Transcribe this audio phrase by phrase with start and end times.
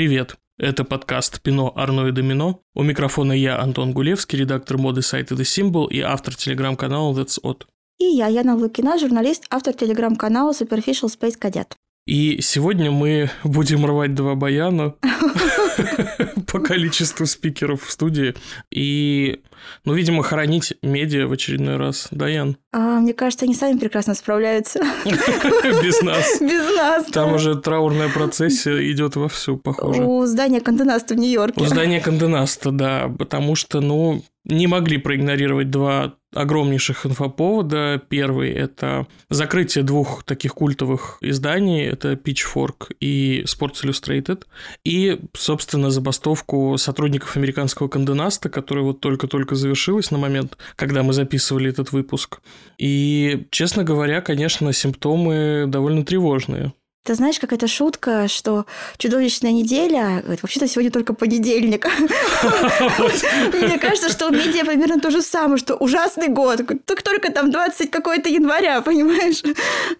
[0.00, 0.36] Привет!
[0.58, 2.62] Это подкаст «Пино, Арно и Домино».
[2.74, 7.64] У микрофона я, Антон Гулевский, редактор моды сайта The Symbol и автор телеграм-канала That's Odd.
[7.98, 11.72] И я, Яна Лукина, журналист, автор телеграм-канала Superficial Space Cadet.
[12.06, 14.94] И сегодня мы будем рвать два баяна
[16.50, 18.34] по количеству спикеров в студии.
[18.70, 19.40] И,
[19.84, 22.08] ну, видимо, хоронить медиа в очередной раз.
[22.10, 22.56] Даян.
[22.72, 24.80] А, мне кажется, они сами прекрасно справляются.
[25.04, 26.40] Без нас.
[26.40, 27.06] Без нас.
[27.06, 30.02] Там уже траурная процессия идет вовсю, похоже.
[30.02, 31.60] У здания Канденаста в Нью-Йорке.
[31.60, 33.08] У здания Канденаста, да.
[33.18, 38.00] Потому что, ну, не могли проигнорировать два огромнейших инфоповода.
[38.08, 41.84] Первый– это закрытие двух таких культовых изданий.
[41.84, 44.44] Это Pitchfork и Sports Illustrated.
[44.84, 51.70] И, собственно, забастовку сотрудников американского Канденаста, которая вот только-только завершилась на момент, когда мы записывали
[51.70, 52.40] этот выпуск.
[52.78, 56.72] И, честно говоря, конечно, симптомы довольно тревожные.
[57.02, 58.66] Ты знаешь, как эта шутка, что
[58.98, 61.86] чудовищная неделя, вообще-то сегодня только понедельник.
[63.54, 67.90] Мне кажется, что у медиа примерно то же самое, что ужасный год, только там 20
[67.90, 69.42] какой-то января, понимаешь?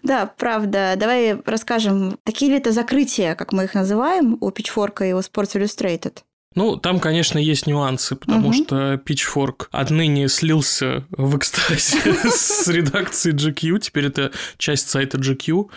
[0.03, 0.93] Да, правда.
[0.95, 5.55] Давай расскажем, такие ли это закрытия, как мы их называем, у Pitchfork и у Sports
[5.55, 6.19] Illustrated?
[6.53, 8.53] Ну, там, конечно, есть нюансы, потому угу.
[8.53, 15.69] что Pitchfork отныне слился в экстазе с редакцией GQ, теперь это часть сайта GQ,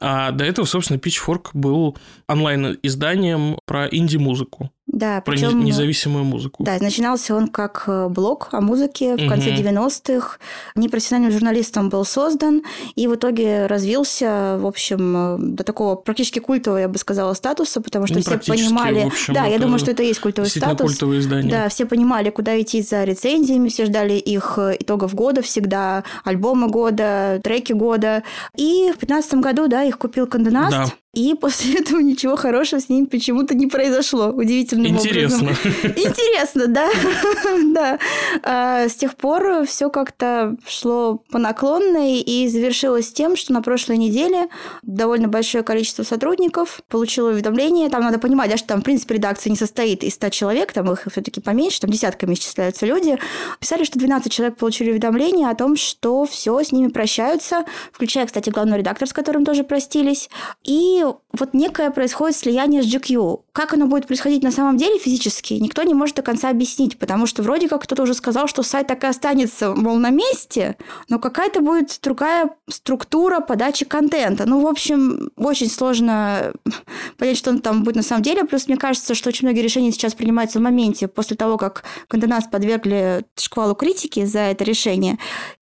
[0.00, 1.96] а до этого, собственно, Pitchfork был
[2.28, 4.70] онлайн-изданием про инди-музыку.
[4.92, 6.64] Да, про причем, независимую музыку.
[6.64, 9.62] Да, начинался он как э, блог о музыке в конце угу.
[9.62, 10.38] 90-х.
[10.74, 12.62] Непрофессиональным журналистом был создан
[12.96, 17.80] и в итоге развился, в общем, э, до такого практически культового, я бы сказала, статуса,
[17.80, 19.00] потому что ну, все понимали...
[19.06, 20.90] общем, да, я думаю, что это и есть культовый статус.
[20.90, 21.50] культовое издание.
[21.50, 26.68] Да, все понимали, куда идти за рецензиями, все ждали их э, итогов года всегда, альбомы
[26.68, 28.24] года, треки года.
[28.56, 30.70] И в 2015 году, да, их купил Канденаст.
[30.70, 30.86] Да.
[31.12, 34.28] И после этого ничего хорошего с ним почему-то не произошло.
[34.28, 35.50] Удивительным Интересно.
[35.50, 35.66] образом.
[35.96, 36.90] Интересно, да.
[37.74, 37.98] да.
[38.42, 43.96] А с тех пор все как-то шло по наклонной и завершилось тем, что на прошлой
[43.96, 44.48] неделе
[44.82, 47.88] довольно большое количество сотрудников получило уведомление.
[47.90, 50.90] Там надо понимать, да, что там, в принципе, редакция не состоит из 100 человек, там
[50.92, 53.18] их все-таки поменьше, там десятками исчисляются люди.
[53.58, 58.50] Писали, что 12 человек получили уведомление о том, что все с ними прощаются, включая, кстати,
[58.50, 60.30] главный редактор, с которым тоже простились.
[60.62, 63.42] И вот некое происходит слияние с GQ.
[63.52, 67.26] Как оно будет происходить на самом деле физически, никто не может до конца объяснить, потому
[67.26, 70.76] что вроде как кто-то уже сказал, что сайт так и останется, мол, на месте,
[71.08, 74.46] но какая-то будет другая структура подачи контента.
[74.46, 76.52] Ну, в общем, очень сложно
[77.18, 78.44] понять, что он там будет на самом деле.
[78.44, 82.44] Плюс мне кажется, что очень многие решения сейчас принимаются в моменте, после того, как Контенас
[82.44, 85.18] подвергли шквалу критики за это решение.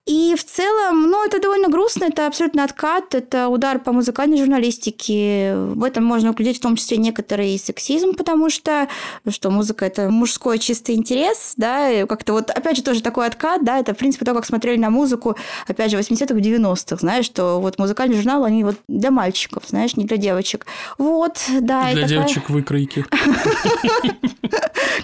[0.08, 5.54] И в целом, ну, это довольно грустно, это абсолютно откат, это удар по музыкальной журналистике.
[5.54, 8.88] В этом можно углядеть в том числе некоторый сексизм, потому что,
[9.24, 13.64] ну, что музыка– это мужской чистый интерес, да, как-то вот, опять же, тоже такой откат,
[13.64, 15.36] да, это, в принципе, то, как смотрели на музыку,
[15.66, 20.06] опять же, 80-х, 90-х, знаешь, что вот музыкальный журнал, они вот для мальчиков, знаешь, не
[20.06, 20.64] для девочек.
[20.96, 21.92] Вот, да.
[21.92, 23.04] Для девочек выкройки.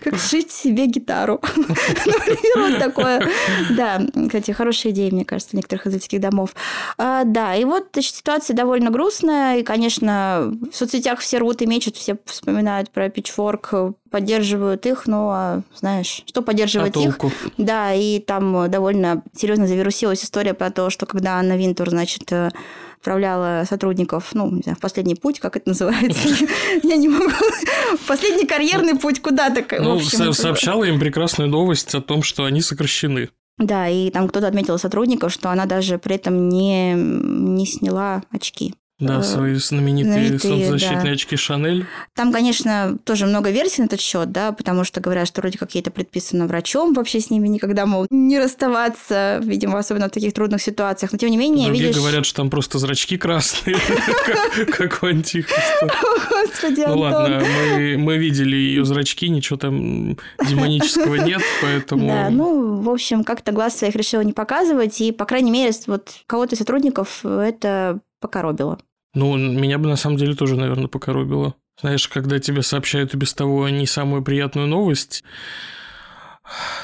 [0.02, 1.42] Как шить себе гитару.
[2.56, 3.28] Вот такое.
[3.70, 6.54] Да, кстати, хорошая идеи, мне кажется, некоторых из этих домов.
[6.96, 11.66] А, да, и вот значит, ситуация довольно грустная, и, конечно, в соцсетях все рвут и
[11.66, 17.18] мечут, все вспоминают про Pitchfork, поддерживают их, но, а, знаешь, что поддерживать а их?
[17.58, 22.50] Да, и там довольно серьезно завирусилась история про то, что когда Анна Винтур, значит, э,
[23.04, 26.28] отправляла сотрудников, ну, не знаю, в последний путь, как это называется,
[26.82, 27.30] я не могу,
[28.08, 29.62] последний карьерный путь куда-то.
[29.78, 33.28] Ну, сообщала им прекрасную новость о том, что они сокращены.
[33.58, 38.74] Да, и там кто-то отметил сотрудников, что она даже при этом не, не сняла очки.
[39.00, 41.10] Да, э, свои знаменитые, знаменитые солнцезащитные да.
[41.10, 41.84] очки Шанель.
[42.14, 45.74] Там, конечно, тоже много версий на этот счет, да, потому что говорят, что вроде как
[45.74, 50.32] ей это предписано врачом, вообще с ними никогда, мол, не расставаться, видимо, особенно в таких
[50.32, 51.10] трудных ситуациях.
[51.10, 52.00] Но тем не менее, Другие видишь...
[52.00, 53.76] говорят, что там просто зрачки красные,
[54.72, 55.90] как у Антихриста.
[56.30, 57.44] Господи, Ну ладно,
[57.98, 60.16] мы видели ее зрачки, ничего там
[60.48, 62.06] демонического нет, поэтому...
[62.06, 66.10] Да, ну, в общем, как-то глаз своих решила не показывать, и, по крайней мере, вот
[66.28, 68.78] кого-то из сотрудников это покоробило.
[69.14, 71.54] Ну, меня бы на самом деле тоже, наверное, покоробило.
[71.78, 75.24] Знаешь, когда тебе сообщают и без того не самую приятную новость,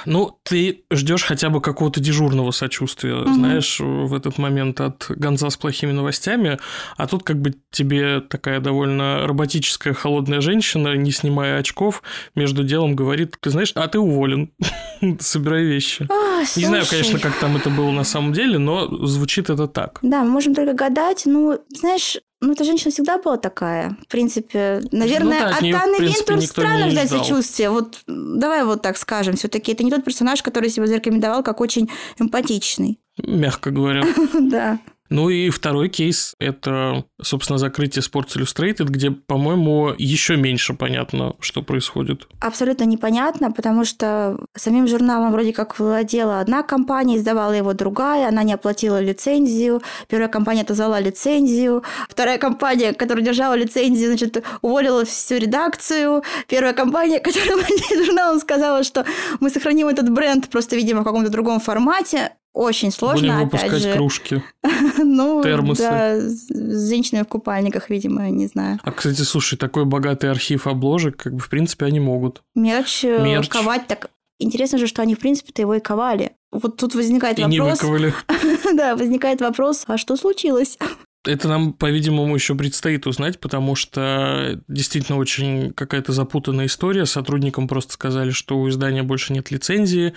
[0.05, 3.32] ну, ты ждешь хотя бы какого-то дежурного сочувствия, угу.
[3.32, 6.58] знаешь, в этот момент от гонца с плохими новостями,
[6.96, 12.02] а тут как бы тебе такая довольно роботическая холодная женщина, не снимая очков,
[12.34, 14.52] между делом говорит, ты знаешь, а ты уволен,
[15.20, 16.06] собирай вещи.
[16.11, 19.99] О, не знаю, конечно, как там это было на самом деле, но звучит это так.
[20.02, 23.97] Да, мы можем только гадать, ну, знаешь, Ну, эта женщина всегда была такая.
[24.03, 27.69] В принципе, наверное, Ну да, от Анны Винтур странно ждать сочувствия.
[27.69, 29.37] Вот давай вот так скажем.
[29.37, 32.99] все таки это не тот персонаж, который себя зарекомендовал как очень эмпатичный.
[33.19, 34.03] Мягко говоря.
[34.41, 34.79] Да.
[35.11, 41.62] Ну и второй кейс– это, собственно, закрытие Sports Illustrated, где, по-моему, еще меньше понятно, что
[41.62, 42.29] происходит.
[42.41, 48.45] Абсолютно непонятно, потому что самим журналом вроде как владела одна компания, издавала его другая, она
[48.45, 55.39] не оплатила лицензию, первая компания отозвала лицензию, вторая компания, которая держала лицензию, значит, уволила всю
[55.39, 59.05] редакцию, первая компания, которая владеет журналом, сказала, что
[59.41, 62.31] мы сохраним этот бренд просто, видимо, в каком-то другом формате.
[62.52, 63.93] Очень сложно, Будем опять выпускать же.
[63.94, 64.43] кружки.
[65.02, 65.82] Ну, термосы.
[65.82, 66.49] да, с
[66.88, 68.79] женщинами в купальниках, видимо, не знаю.
[68.82, 72.43] А, кстати, слушай, такой богатый архив обложек, как бы, в принципе, они могут.
[72.55, 73.49] Мерч, э, Мерч.
[73.49, 74.11] ковать так...
[74.38, 76.32] Интересно же, что они, в принципе-то, его и ковали.
[76.50, 77.82] Вот тут возникает И не вопрос...
[77.82, 78.14] выковали.
[78.75, 80.79] Да, возникает вопрос, а что случилось?
[81.26, 87.05] Это нам, по-видимому, еще предстоит узнать, потому что действительно очень какая-то запутанная история.
[87.05, 90.14] Сотрудникам просто сказали, что у издания больше нет лицензии,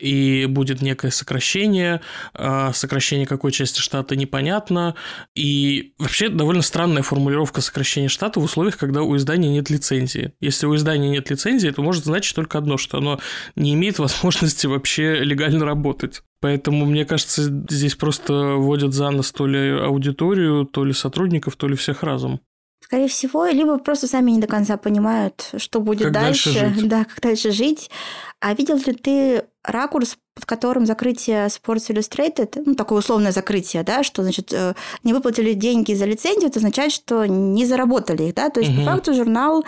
[0.00, 2.00] и будет некое сокращение.
[2.34, 4.96] А Сокращение какой части штата непонятно.
[5.36, 10.32] И вообще довольно странная формулировка сокращения штата в условиях, когда у издания нет лицензии.
[10.40, 13.20] Если у издания нет лицензии, это может значить только одно, что оно
[13.54, 16.22] не имеет возможности вообще легально работать.
[16.40, 21.68] Поэтому, мне кажется, здесь просто вводят за нос то ли аудиторию, то ли сотрудников, то
[21.68, 22.40] ли всех разом.
[22.82, 26.74] Скорее всего, либо просто сами не до конца понимают, что будет Как дальше дальше.
[26.74, 26.88] жить.
[26.88, 27.90] Да, как дальше жить.
[28.40, 34.02] А видел ли ты ракурс, под которым закрытие Sports Illustrated, ну, такое условное закрытие, да,
[34.02, 38.48] что, значит, э, не выплатили деньги за лицензию, это означает, что не заработали их, да,
[38.48, 38.80] то есть, Мгм.
[38.86, 39.62] по факту, журнал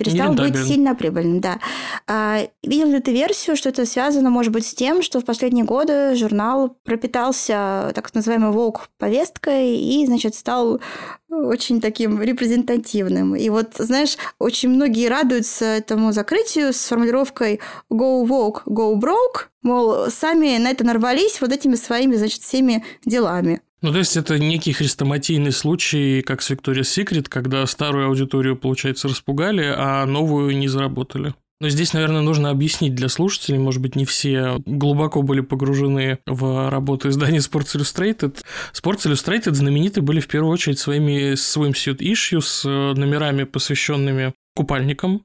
[0.00, 1.58] перестал быть сильно прибыльным, да.
[2.06, 5.66] А, видел ли ты версию, что это связано, может быть, с тем, что в последние
[5.66, 10.80] годы журнал пропитался так называемой волк-повесткой и, значит, стал
[11.28, 13.36] очень таким репрезентативным.
[13.36, 17.60] И вот, знаешь, очень многие радуются этому закрытию с формулировкой
[17.92, 23.60] «go woke, go broke», мол, сами на это нарвались вот этими своими, значит, всеми делами.
[23.82, 29.08] Ну, то есть, это некий хрестоматийный случай, как с Victoria's Secret, когда старую аудиторию, получается,
[29.08, 31.34] распугали, а новую не заработали.
[31.60, 36.70] Но здесь, наверное, нужно объяснить для слушателей, может быть, не все глубоко были погружены в
[36.70, 38.38] работу издания Sports Illustrated.
[38.72, 45.24] Sports Illustrated знамениты были в первую очередь своими swimsuit issue с э, номерами, посвященными купальникам.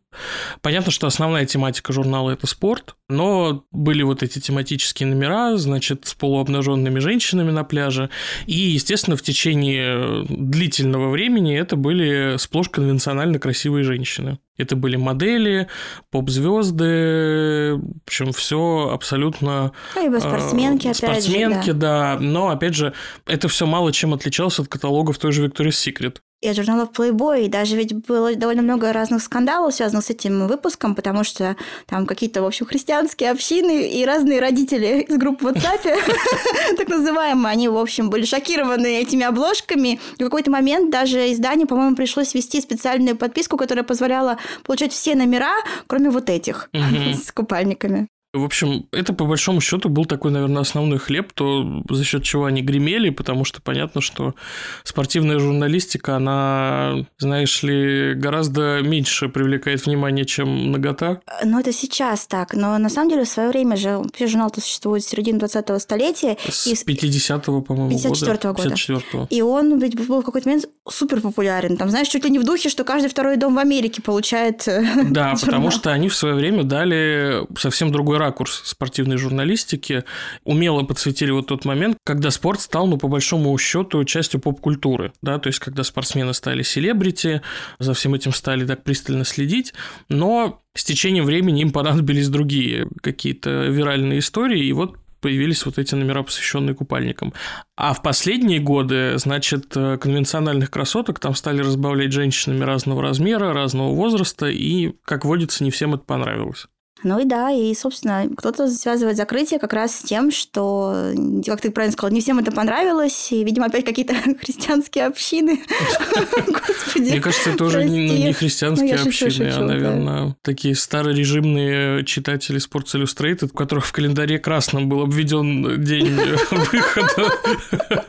[0.62, 6.14] Понятно, что основная тематика журнала это спорт, но были вот эти тематические номера, значит, с
[6.14, 8.10] полуобнаженными женщинами на пляже.
[8.46, 14.40] И, естественно, в течение длительного времени это были сплошь конвенционально красивые женщины.
[14.58, 15.68] Это были модели,
[16.12, 22.16] поп-звезды, в общем, все абсолютно Ну, либо э, спортсменки, опять спортсменки, же, да.
[22.16, 22.22] да.
[22.22, 22.94] Но, опять же,
[23.26, 26.20] это все мало чем отличалось от каталогов той же Victoria's Secret.
[26.46, 30.46] И от журналов Playboy, и даже ведь было довольно много разных скандалов, связанных с этим
[30.46, 31.56] выпуском, потому что
[31.88, 35.82] там какие-то, в общем, христианские общины и разные родители из групп в WhatsApp,
[36.78, 40.00] так называемые, они, в общем, были шокированы этими обложками.
[40.20, 45.16] И в какой-то момент даже изданию, по-моему, пришлось ввести специальную подписку, которая позволяла получать все
[45.16, 45.56] номера,
[45.88, 48.08] кроме вот этих, с купальниками.
[48.36, 52.46] В общем, это по большому счету был такой, наверное, основной хлеб, то за счет чего
[52.46, 54.36] они гремели, потому что понятно, что
[54.84, 61.22] спортивная журналистика, она, знаешь ли, гораздо меньше привлекает внимание, чем нагота.
[61.44, 65.08] Ну, это сейчас так, но на самом деле в свое время же журнал-то существует с
[65.08, 68.70] середины 20-го столетия, С И с- 50-го, по-моему, 54-го года.
[68.76, 69.28] 54-го.
[69.30, 71.78] И он ведь был в какой-то момент супер популярен.
[71.78, 74.84] Там, знаешь, чуть ли не в духе, что каждый второй дом в Америке получает э,
[75.10, 80.04] Да, потому что они в свое время дали совсем другой ракурс спортивной журналистики,
[80.44, 85.40] умело подсветили вот тот момент, когда спорт стал, ну, по большому счету, частью поп-культуры, да,
[85.40, 87.42] то есть когда спортсмены стали селебрити,
[87.80, 89.74] за всем этим стали так пристально следить,
[90.10, 95.96] но с течением времени им понадобились другие какие-то виральные истории, и вот появились вот эти
[95.96, 97.34] номера, посвященные купальникам.
[97.76, 104.46] А в последние годы, значит, конвенциональных красоток там стали разбавлять женщинами разного размера, разного возраста,
[104.46, 106.68] и, как водится, не всем это понравилось.
[107.06, 111.12] Ну и да, и, собственно, кто-то связывает закрытие как раз с тем, что,
[111.46, 115.60] как ты правильно сказал, не всем это понравилось, и, видимо, опять какие-то христианские общины.
[116.48, 117.12] Господи.
[117.12, 122.60] Мне кажется, это уже не, ну, Ну, христианские шучу, общины, а, наверное, такие старорежимные читатели
[122.60, 126.10] Sports Illustrated, у которых в календаре красном был обведен день
[126.50, 127.32] выхода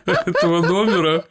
[0.07, 1.25] этого номера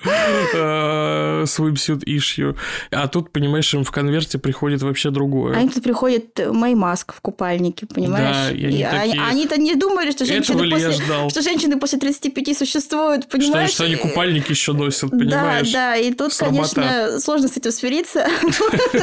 [0.53, 2.55] э, Swimsuit Issue.
[2.91, 5.57] А тут, понимаешь, им в конверте приходит вообще другое.
[5.57, 7.54] А им тут приходит Мэй Маск в купальнике.
[7.55, 8.35] Купальники, понимаешь?
[8.35, 9.23] Да, и они такие...
[9.23, 11.29] Они-то не думали, что женщины, после...
[11.29, 13.69] что женщины после 35 существуют, понимаешь?
[13.69, 15.71] Что, что они купальники еще носят, понимаешь?
[15.71, 16.75] Да, да, и тут, Сламота.
[16.75, 18.27] конечно, сложно с этим смириться.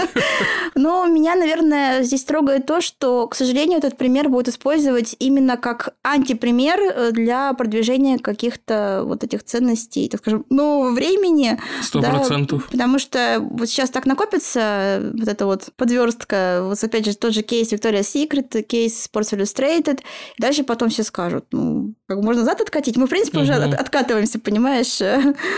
[0.74, 5.94] Но меня, наверное, здесь трогает то, что, к сожалению, этот пример будет использовать именно как
[6.02, 11.58] антипример э, для продвижения каких-то вот этих ценностей, так скажем, нового времени.
[11.82, 12.68] Сто процентов.
[12.70, 17.42] потому что вот сейчас так накопится вот эта вот подверстка, вот опять же тот же
[17.42, 18.04] кейс Victoria's
[18.42, 20.00] Secret, кейс Sports Illustrated,
[20.36, 22.96] и дальше потом все скажут, ну, как можно назад откатить?
[22.96, 24.98] Мы, в принципе, уже от, откатываемся, понимаешь?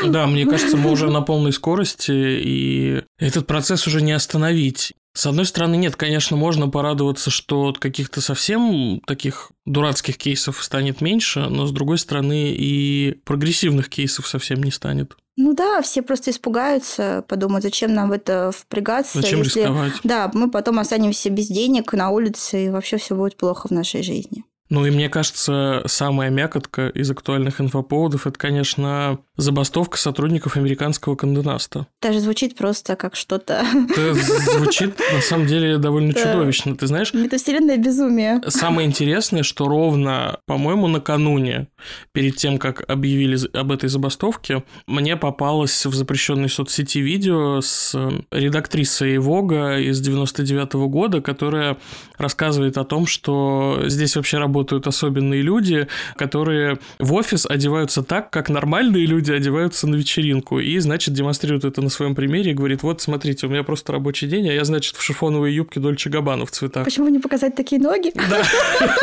[0.05, 4.95] Да, мне кажется, мы уже на полной скорости, и этот процесс уже не остановить.
[5.17, 11.00] С одной стороны, нет, конечно, можно порадоваться, что от каких-то совсем таких дурацких кейсов станет
[11.00, 15.14] меньше, но с другой стороны и прогрессивных кейсов совсем не станет.
[15.37, 19.21] Ну да, все просто испугаются, подумают, зачем нам в это впрягаться.
[19.21, 19.61] Зачем если...
[19.61, 19.93] рисковать?
[20.05, 24.03] Да, мы потом останемся без денег на улице, и вообще все будет плохо в нашей
[24.03, 24.45] жизни.
[24.71, 31.87] Ну и мне кажется, самая мякотка из актуальных инфоповодов– это, конечно, забастовка сотрудников американского конденаста.
[32.00, 33.64] Даже звучит просто как что-то...
[33.91, 37.12] Это звучит, на самом деле, довольно чудовищно, ты знаешь?
[37.12, 38.41] Это вселенная безумие.
[38.49, 41.69] Самое интересное, что ровно, по-моему, накануне,
[42.12, 47.97] перед тем, как объявили об этой забастовке, мне попалось в запрещенной соцсети видео с
[48.31, 51.76] редактрисой Вога из 99 -го года, которая
[52.19, 58.49] рассказывает о том, что здесь вообще работают особенные люди, которые в офис одеваются так, как
[58.49, 60.59] нормальные люди одеваются на вечеринку.
[60.59, 64.26] И, значит, демонстрирует это на своем примере и говорит, вот, смотрите, у меня просто рабочий
[64.26, 66.85] день, а я, значит, в шифоновой юбке Дольче Габбана в цветах.
[66.85, 68.12] Почему не показать такие ноги?
[68.14, 68.43] Да,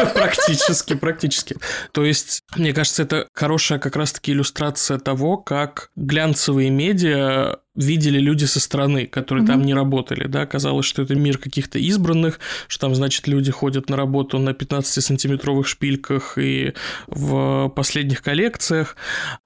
[0.13, 1.56] практически, практически.
[1.92, 8.46] То есть, мне кажется, это хорошая как раз-таки иллюстрация того, как глянцевые медиа видели люди
[8.46, 9.54] со стороны, которые угу.
[9.54, 13.90] там не работали, да, казалось, что это мир каких-то избранных, что там, значит, люди ходят
[13.90, 16.74] на работу на 15-сантиметровых шпильках и
[17.08, 18.96] в последних коллекциях,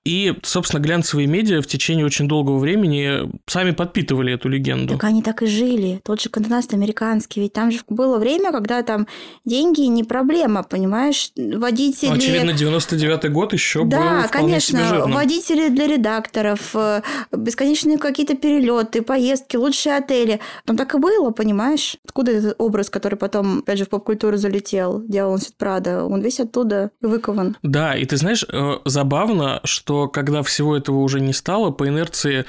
[0.05, 4.94] и, собственно, глянцевые медиа в течение очень долгого времени сами подпитывали эту легенду.
[4.94, 8.82] Так они так и жили, тот же контраст американский, ведь там же было время, когда
[8.82, 9.08] там
[9.46, 12.10] деньги не проблема, понимаешь, водители...
[12.10, 17.01] Очевидно, 99-й год еще да, был Да, конечно, водители для редакторов, э,
[17.32, 20.39] бесконечные какие-то перелеты, поездки, лучшие отели.
[20.63, 21.98] Там так и было, понимаешь?
[22.05, 26.39] Откуда этот образ, который потом, опять же, в поп-культуру залетел, делал он Прада, он весь
[26.39, 27.57] оттуда выкован.
[27.62, 32.45] Да, и ты знаешь, э, забавно, что когда всего этого уже не стало, по инерции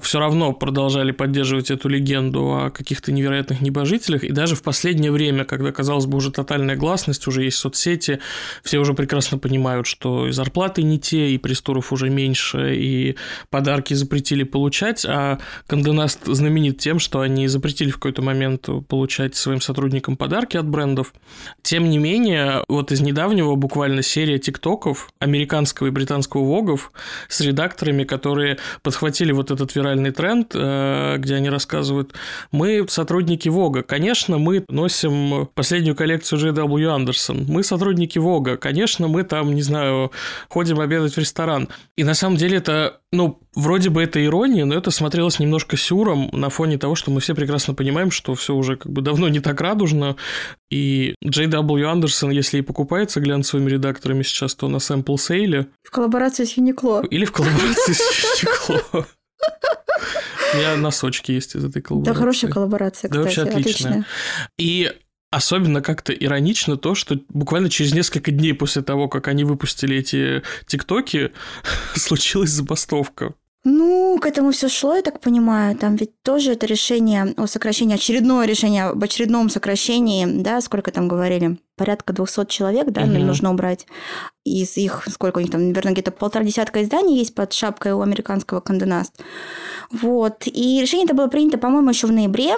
[0.00, 4.22] все равно продолжали поддерживать эту легенду о каких-то невероятных небожителях.
[4.22, 8.20] И даже в последнее время, когда, казалось бы, уже тотальная гласность, уже есть соцсети,
[8.62, 13.16] все уже прекрасно понимают, что и зарплаты не те, и престуров уже меньше, и
[13.50, 19.60] подарки запретили получать, а Конденаст знаменит тем, что они запретили в какой-то момент получать своим
[19.60, 21.12] сотрудникам подарки от брендов.
[21.62, 26.92] Тем не менее, вот из недавнего буквально серия тиктоков американского и британского вогов
[27.28, 32.12] с редакторами, которые подхватили вот этот виральный виральный тренд, э, где они рассказывают,
[32.52, 33.82] мы сотрудники Вога.
[33.82, 36.96] Конечно, мы носим последнюю коллекцию J.W.
[36.96, 37.44] Anderson.
[37.48, 38.56] Мы сотрудники Вога.
[38.56, 40.12] Конечно, мы там, не знаю,
[40.48, 41.68] ходим обедать в ресторан.
[41.96, 46.28] И на самом деле это, ну, вроде бы это ирония, но это смотрелось немножко сюром
[46.32, 49.40] на фоне того, что мы все прекрасно понимаем, что все уже как бы давно не
[49.40, 50.16] так радужно.
[50.70, 51.84] И J.W.
[51.92, 55.66] Anderson, если и покупается глянцевыми редакторами сейчас, то на Sale.
[55.82, 57.06] В коллаборации с Uniqlo.
[57.08, 59.06] Или в коллаборации с Uniqlo.
[60.54, 62.14] У меня носочки есть из этой коллаборации.
[62.14, 63.12] Да, хорошая коллаборация, кстати.
[63.12, 63.90] Да, вообще отличная.
[63.90, 64.06] отличная.
[64.58, 64.92] И
[65.30, 70.42] Особенно как-то иронично то, что буквально через несколько дней после того, как они выпустили эти
[70.66, 71.32] тиктоки,
[71.94, 73.34] случилась забастовка.
[73.70, 75.76] Ну, к этому все шло, я так понимаю.
[75.76, 81.06] Там ведь тоже это решение о сокращении, очередное решение об очередном сокращении, да, сколько там
[81.06, 81.58] говорили?
[81.76, 83.10] Порядка 200 человек, да, угу.
[83.10, 83.86] нужно убрать.
[84.42, 88.00] Из их, сколько у них там, наверное, где-то полтора десятка изданий есть под шапкой у
[88.00, 89.20] американского Конденаст.
[89.90, 90.46] Вот.
[90.46, 92.56] И решение это было принято, по-моему, еще в ноябре.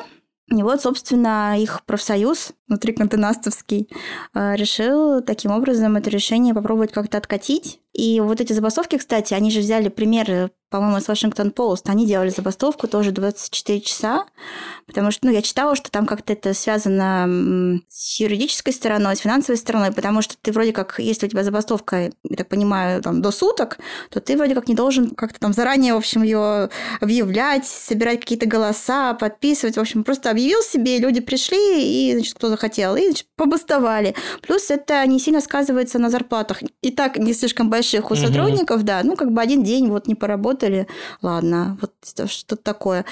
[0.57, 3.88] И вот, собственно, их профсоюз внутри Конденастовский
[4.35, 7.81] э, решил таким образом это решение попробовать как-то откатить.
[8.00, 12.30] И вот эти забастовки, кстати, они же взяли примеры по-моему, с Вашингтон Пост, они делали
[12.30, 14.26] забастовку тоже 24 часа,
[14.87, 19.59] потому что, ну, я читала, что там как-то это связано с юридической стороной, с финансовой
[19.59, 23.33] стороной, потому что ты вроде как, если у тебя забастовка, я так понимаю, там, до
[23.33, 23.78] суток,
[24.11, 28.47] то ты вроде как не должен как-то там заранее, в общем, ее объявлять, собирать какие-то
[28.47, 33.26] голоса, подписывать, в общем, просто объявил себе, люди пришли, и, значит, кто захотел, и, значит,
[33.35, 34.14] побастовали.
[34.40, 36.62] Плюс это не сильно сказывается на зарплатах.
[36.80, 40.14] И так не слишком больших у сотрудников, да, ну, как бы один день вот не
[40.14, 40.87] поработал, работали.
[41.23, 41.92] Ладно, вот
[42.30, 43.04] что-то такое.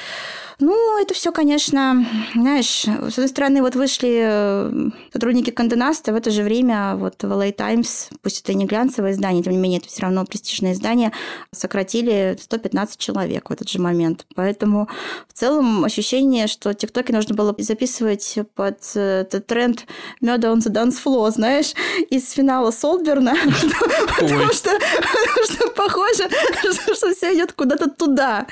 [0.61, 2.05] Ну, это все, конечно,
[2.35, 7.27] знаешь, с одной стороны, вот вышли э, сотрудники Канденаста, в это же время вот в
[7.27, 10.73] LA Times, пусть это и не глянцевое издание, тем не менее, это все равно престижное
[10.73, 11.13] издание,
[11.53, 14.27] сократили 115 человек в этот же момент.
[14.35, 14.89] Поэтому
[15.29, 19.87] в целом ощущение, что ТикТоки нужно было записывать под э, этот тренд
[20.21, 21.73] Murder on the Dance Floor, знаешь,
[22.11, 23.37] из финала Солдберна,
[24.19, 24.68] потому что
[25.89, 26.29] похоже,
[26.95, 28.47] что все идет куда-то туда.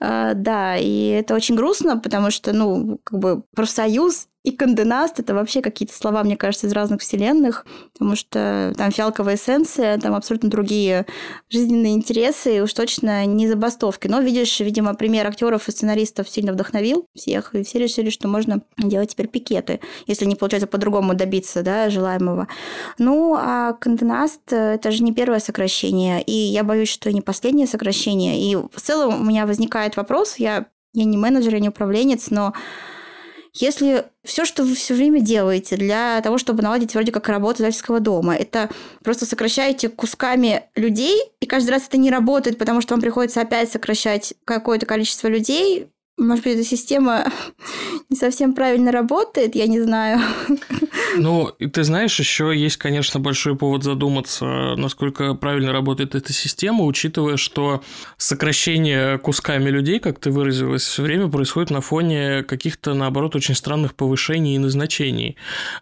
[0.00, 5.34] А, да, и это очень грустно, потому что, ну, как бы профсоюз и конденаст– это
[5.34, 10.48] вообще какие-то слова, мне кажется, из разных вселенных, потому что там фиалковая эссенция, там абсолютно
[10.48, 11.04] другие
[11.50, 14.08] жизненные интересы, и уж точно не забастовки.
[14.08, 18.62] Но, видишь, видимо, пример актеров и сценаристов сильно вдохновил всех, и все решили, что можно
[18.78, 22.48] делать теперь пикеты, если не получается по-другому добиться да, желаемого.
[22.96, 28.40] Ну, а конденаст– это же не первое сокращение, и я боюсь, что не последнее сокращение.
[28.40, 32.54] И в целом у меня возникает вопрос, я, я не менеджер, я не управленец, но
[33.52, 38.00] если все, что вы все время делаете для того, чтобы наладить вроде как работу издательского
[38.00, 38.70] дома, это
[39.02, 43.70] просто сокращаете кусками людей, и каждый раз это не работает, потому что вам приходится опять
[43.70, 45.88] сокращать какое-то количество людей,
[46.20, 47.24] может быть, эта система
[48.10, 50.20] не совсем правильно работает, я не знаю.
[51.16, 57.36] Ну, ты знаешь, еще есть, конечно, большой повод задуматься, насколько правильно работает эта система, учитывая,
[57.36, 57.82] что
[58.16, 63.94] сокращение кусками людей, как ты выразилась, все время происходит на фоне каких-то, наоборот, очень странных
[63.94, 65.36] повышений и назначений.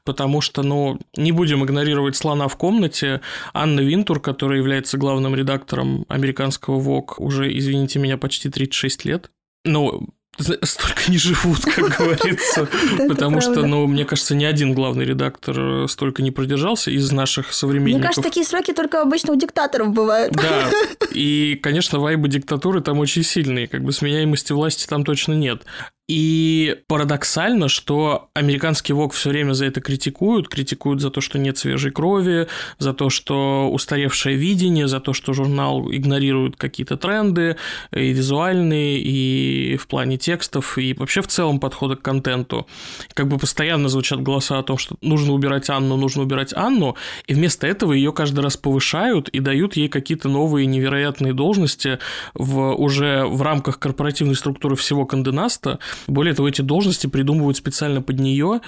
[0.05, 3.21] Потому что, ну, не будем игнорировать слона в комнате.
[3.53, 9.31] Анна Винтур, которая является главным редактором американского ВОК уже, извините меня, почти 36 лет,
[9.65, 12.69] ну, столько не живут, как говорится.
[13.09, 17.99] Потому что, ну, мне кажется, ни один главный редактор столько не продержался из наших современников.
[17.99, 20.33] Мне кажется, такие сроки только обычно у диктаторов бывают.
[20.33, 20.71] Да,
[21.11, 25.63] и, конечно, вайбы диктатуры там очень сильные, как бы сменяемости власти там точно нет.
[26.09, 31.59] И парадоксально, что американский ВОК все время за это критикуют, критикуют за то, что нет
[31.59, 32.49] свежей крови,
[32.79, 37.57] за то, что устаревшее видение, за то, что журнал игнорирует какие-то тренды
[37.93, 42.67] и визуальные, и в плане текстов, и вообще в целом подхода к контенту.
[43.13, 47.35] Как бы постоянно звучат голоса о том, что нужно убирать Анну, нужно убирать Анну, и
[47.35, 51.99] вместо этого ее каждый раз повышают и дают ей какие-то новые невероятные должности
[52.33, 58.19] в, уже в рамках корпоративной структуры всего Канденаста, более того, эти должности придумывают специально под
[58.19, 58.61] нее.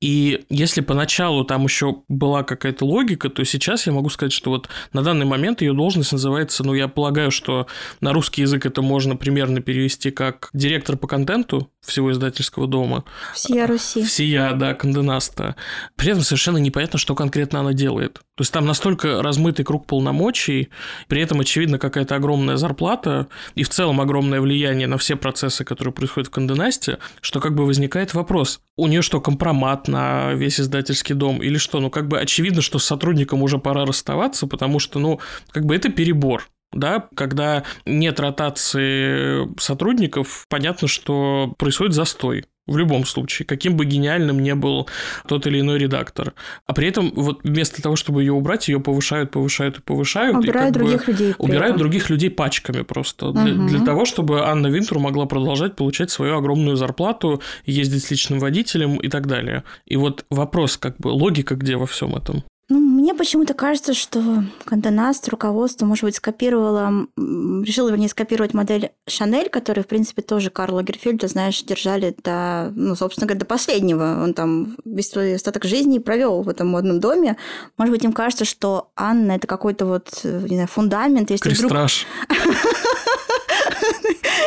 [0.00, 4.68] И если поначалу там еще была какая-то логика, то сейчас я могу сказать, что вот
[4.92, 7.66] на данный момент ее должность называется, ну, я полагаю, что
[8.00, 13.04] на русский язык это можно примерно перевести как директор по контенту всего издательского дома.
[13.34, 14.04] Всея Руси.
[14.04, 15.56] Всея, да, Канденаста.
[15.96, 18.20] При этом совершенно непонятно, что конкретно она делает.
[18.36, 20.68] То есть там настолько размытый круг полномочий,
[21.08, 25.94] при этом, очевидно, какая-то огромная зарплата и в целом огромное влияние на все процессы, которые
[25.94, 26.75] происходят в Канденасте,
[27.20, 31.80] что как бы возникает вопрос, у нее что, компромат на весь издательский дом или что?
[31.80, 35.74] Ну, как бы очевидно, что с сотрудником уже пора расставаться, потому что, ну, как бы
[35.74, 42.44] это перебор да, когда нет ротации сотрудников, понятно, что происходит застой.
[42.66, 44.88] В любом случае, каким бы гениальным не был
[45.28, 46.34] тот или иной редактор.
[46.66, 50.36] А при этом вот вместо того, чтобы ее убрать, ее повышают, повышают и повышают.
[50.36, 51.34] Убирают и других бы людей.
[51.38, 53.28] Убирают других людей пачками просто.
[53.28, 53.38] Угу.
[53.38, 58.38] Для, для того, чтобы Анна Винтур могла продолжать получать свою огромную зарплату, ездить с личным
[58.38, 59.62] водителем и так далее.
[59.86, 62.44] И вот вопрос, как бы, логика где во всем этом?
[62.68, 69.48] Ну, мне почему-то кажется, что Кантонаст, руководство, может быть, скопировало, решило, вернее, скопировать модель Шанель,
[69.48, 74.20] которую, в принципе, тоже Карла Герфельда, знаешь, держали до, ну, собственно говоря, до последнего.
[74.20, 77.36] Он там весь свой остаток жизни провел в этом модном доме.
[77.78, 81.30] Может быть, им кажется, что Анна– это какой-то вот, не знаю, фундамент.
[81.30, 82.04] Если Крестраж.
[82.28, 82.56] Вдруг...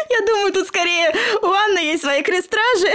[0.09, 2.87] Я думаю, тут скорее у Анны есть свои крестражи,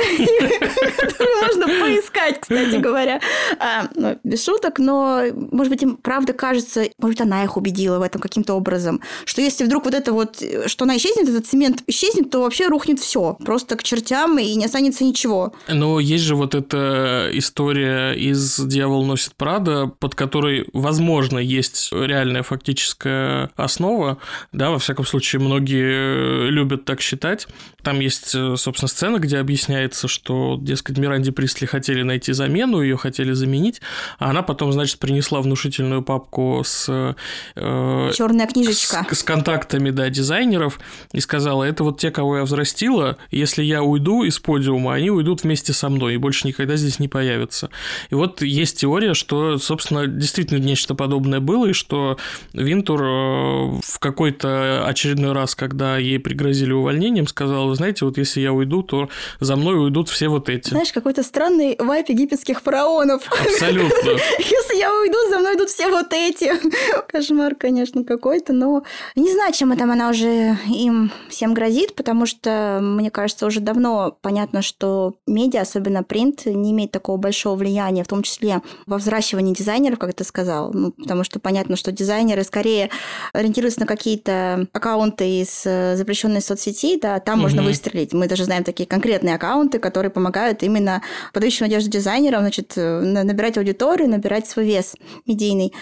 [0.96, 3.20] которые можно поискать, кстати говоря.
[3.58, 5.22] А, ну, без шуток, но,
[5.52, 9.64] может быть, им правда кажется, может, она их убедила в этом каким-то образом, что если
[9.64, 13.76] вдруг вот это вот, что она исчезнет, этот цемент исчезнет, то вообще рухнет все, просто
[13.76, 15.52] к чертям и не останется ничего.
[15.68, 22.42] Но есть же вот эта история из «Дьявол носит Прада», под которой, возможно, есть реальная
[22.42, 24.18] фактическая основа,
[24.52, 27.48] да, во всяком случае, многие любят так считать, читать.
[27.82, 32.96] Там есть, э, собственно, сцена, где объясняется, что, дескать, Миранде Присли хотели найти замену, ее
[32.96, 33.80] хотели заменить,
[34.18, 37.14] а она потом, значит, принесла внушительную папку с...
[37.56, 39.06] Э, Черная книжечка.
[39.10, 40.80] С, с контактами, да, дизайнеров,
[41.12, 45.42] и сказала, это вот те, кого я взрастила, если я уйду из подиума, они уйдут
[45.42, 47.70] вместе со мной и больше никогда здесь не появятся.
[48.10, 52.18] И вот есть теория, что, собственно, действительно нечто подобное было, и что
[52.54, 56.93] Винтур э, в какой-то очередной раз, когда ей пригрозили увольнением,
[57.26, 59.08] сказал, вы знаете, вот если я уйду, то
[59.40, 60.70] за мной уйдут все вот эти.
[60.70, 63.22] Знаешь, какой-то странный вайп египетских фараонов.
[63.30, 64.10] Абсолютно.
[64.38, 66.52] Если я уйду, за мной идут все вот эти.
[67.08, 68.84] Кошмар, конечно, какой-то, но
[69.16, 74.16] не знаю, чем это она уже им всем грозит, потому что, мне кажется, уже давно
[74.20, 79.54] понятно, что медиа, особенно принт, не имеет такого большого влияния, в том числе во взращивании
[79.54, 82.90] дизайнеров, как ты сказал, ну, потому что понятно, что дизайнеры скорее
[83.32, 87.42] ориентируются на какие-то аккаунты из э, запрещенной соцсети, да, там угу.
[87.42, 88.12] можно выстрелить.
[88.12, 93.58] Мы даже знаем такие конкретные аккаунты, которые помогают именно подающим надежду дизайнерам, значит, э, набирать
[93.58, 94.94] аудиторию, набирать свой вес
[95.26, 95.72] медийный.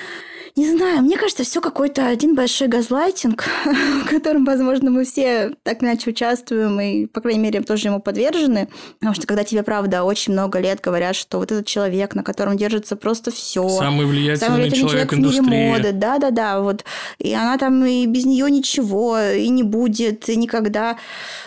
[0.55, 3.45] Не знаю, мне кажется, все какой-то один большой газлайтинг,
[4.05, 8.69] в котором, возможно, мы все так иначе участвуем и, по крайней мере, тоже ему подвержены.
[8.99, 12.59] Потому что когда тебе, правда, очень много лет говорят, что вот этот человек, на котором
[12.59, 13.67] держится просто все.
[13.67, 15.93] Самый влиятельный, самый влиятельный человек, человек в мире моды.
[15.93, 16.61] Да-да-да.
[16.61, 16.85] Вот.
[17.19, 20.92] И она там и без нее ничего, и не будет, и никогда.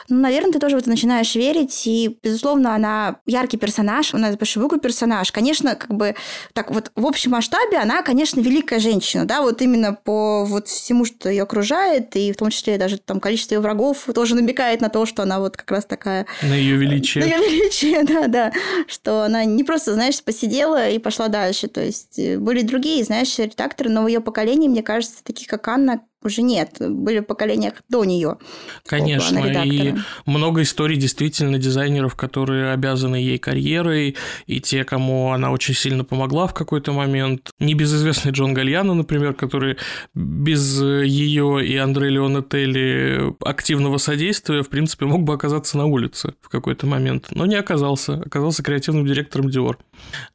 [0.08, 1.84] Ну, наверное, ты тоже вот начинаешь верить.
[1.86, 5.32] И, безусловно, она яркий персонаж, она большой буквы персонаж.
[5.32, 6.16] Конечно, как бы
[6.54, 11.06] так вот в общем масштабе она, конечно, великая женщина да, вот именно по вот всему,
[11.06, 14.90] что ее окружает, и в том числе даже там количество ее врагов тоже намекает на
[14.90, 16.26] то, что она вот как раз такая...
[16.42, 17.26] На ее величие.
[17.26, 18.52] На ее величие, да, да.
[18.88, 21.68] Что она не просто, знаешь, посидела и пошла дальше.
[21.68, 26.02] То есть э, были другие, знаешь, редакторы нового ее поколения, мне кажется, таких как Анна,
[26.26, 26.78] уже нет.
[26.80, 28.38] Были в поколениях до нее.
[28.86, 34.16] Конечно, и много историй действительно дизайнеров, которые обязаны ей карьерой,
[34.48, 37.52] и те, кому она очень сильно помогла в какой-то момент.
[37.60, 39.78] Небезызвестный Джон Гальяно, например, который
[40.14, 46.50] без ее и Андре Леонетели активного содействия, в принципе, мог бы оказаться на улице в
[46.50, 48.14] какой-то момент, но не оказался.
[48.26, 49.78] Оказался креативным директором Dior.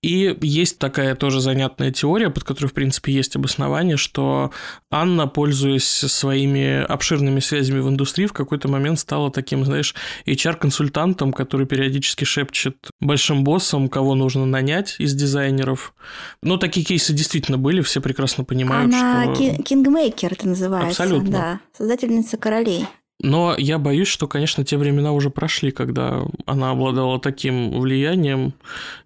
[0.03, 4.51] И есть такая тоже занятная теория, под которой, в принципе, есть обоснование, что
[4.91, 9.95] Анна, пользуясь пользуясь своими обширными связями в индустрии, в какой-то момент стала таким, знаешь,
[10.27, 15.95] HR-консультантом, который периодически шепчет большим боссам, кого нужно нанять из дизайнеров.
[16.43, 19.63] Ну, такие кейсы действительно были, все прекрасно понимают, Она что...
[19.63, 21.03] кингмейкер это называется.
[21.03, 21.31] Абсолютно.
[21.31, 22.87] Да, создательница королей.
[23.23, 28.55] Но я боюсь, что, конечно, те времена уже прошли, когда она обладала таким влиянием.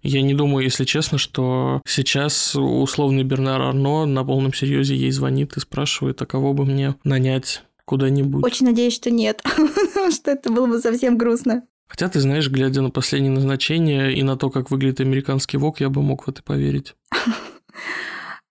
[0.03, 5.57] Я не думаю, если честно, что сейчас условный Бернар Арно на полном серьезе ей звонит
[5.57, 8.43] и спрашивает, а кого бы мне нанять куда-нибудь.
[8.43, 9.43] Очень надеюсь, что нет,
[10.13, 11.63] что это было бы совсем грустно.
[11.87, 15.89] Хотя, ты знаешь, глядя на последнее назначение и на то, как выглядит американский ВОК, я
[15.89, 16.95] бы мог в это поверить.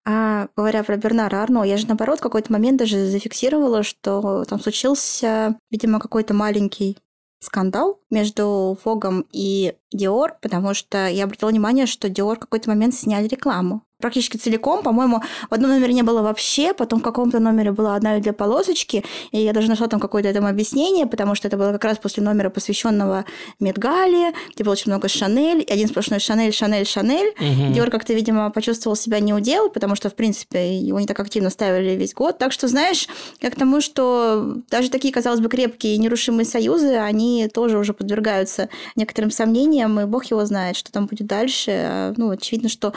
[0.06, 4.60] А говоря про Бернара Арно, я же наоборот в какой-то момент даже зафиксировала, что там
[4.60, 6.98] случился, видимо, какой-то маленький
[7.40, 12.94] скандал между Фогом и Диор, потому что я обратила внимание, что Диор в какой-то момент
[12.94, 14.82] сняли рекламу практически целиком.
[14.82, 18.34] По-моему, в одном номере не было вообще, потом в каком-то номере была одна или две
[18.34, 21.96] полосочки, и я даже нашла там какое-то этому объяснение, потому что это было как раз
[21.96, 23.24] после номера, посвященного
[23.60, 27.30] Медгале, где было очень много Шанель, один сплошной Шанель, Шанель, Шанель.
[27.40, 27.72] Угу.
[27.72, 31.96] Диор как-то, видимо, почувствовал себя неудел, потому что, в принципе, его не так активно ставили
[31.96, 32.36] весь год.
[32.36, 33.08] Так что, знаешь,
[33.40, 37.94] я к тому, что даже такие, казалось бы, крепкие и нерушимые союзы, они тоже уже
[37.94, 41.70] подвергаются некоторым сомнениям, и бог его знает, что там будет дальше.
[41.70, 42.92] А, ну, очевидно, что...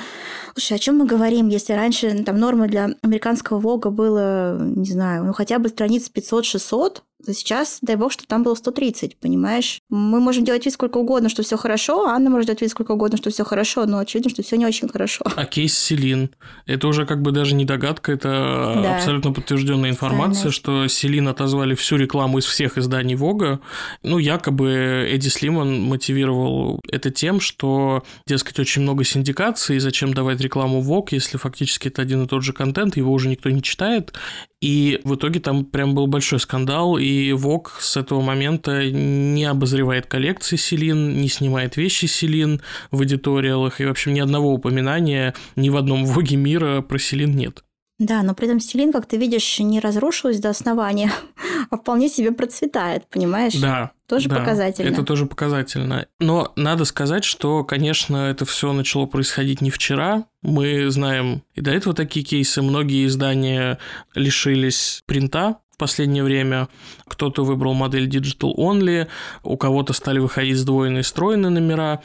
[0.53, 5.23] Слушай, о чем мы говорим, если раньше там норма для американского Вога было, не знаю,
[5.25, 9.79] ну хотя бы страниц 500-600, Сейчас, дай бог, что там было 130, понимаешь?
[9.89, 12.91] Мы можем делать вид сколько угодно, что все хорошо, а Анна может делать вид сколько
[12.91, 15.25] угодно, что все хорошо, но очевидно, что все не очень хорошо.
[15.35, 16.29] А кейс Селин,
[16.67, 18.97] это уже как бы даже не догадка, это да.
[18.97, 23.61] абсолютно подтвержденная информация, что Селин отозвали всю рекламу из всех изданий Вога.
[24.03, 30.81] Ну, якобы Эдди Слиман мотивировал это тем, что, дескать, очень много синдикаций, зачем давать рекламу
[30.81, 34.13] Вог, если фактически это один и тот же контент, его уже никто не читает.
[34.59, 40.07] И в итоге там прям был большой скандал, и Вок с этого момента не обозревает
[40.07, 45.69] коллекции Селин, не снимает вещи Селин в эдиториалах, и, в общем, ни одного упоминания ни
[45.69, 47.63] в одном Воге мира про Селин нет.
[47.99, 51.11] Да, но при этом Селин, как ты видишь, не разрушилась до основания,
[51.69, 53.55] а вполне себе процветает, понимаешь?
[53.55, 53.91] Да.
[54.07, 54.89] Тоже да, показательно.
[54.89, 56.07] Это тоже показательно.
[56.19, 60.25] Но надо сказать, что, конечно, это все начало происходить не вчера.
[60.41, 62.61] Мы знаем и до этого такие кейсы.
[62.61, 63.79] Многие издания
[64.15, 66.69] лишились принта в последнее время.
[67.05, 69.07] Кто-то выбрал модель Digital Only,
[69.43, 72.01] у кого-то стали выходить сдвоенные стройные номера.